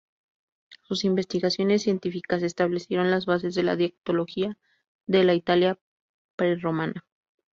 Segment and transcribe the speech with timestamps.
[0.81, 4.57] Sus investigaciones científicas establecieron las bases de la dialectología
[5.05, 5.77] de la Italia
[6.35, 7.05] prerromana.